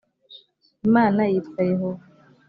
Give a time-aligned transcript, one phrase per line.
[0.87, 2.03] imana yitwa yehova